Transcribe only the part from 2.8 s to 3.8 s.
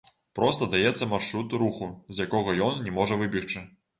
не можа выбегчы.